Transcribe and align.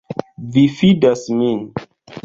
Vi 0.55 0.63
fidas 0.79 1.23
min. 1.37 1.65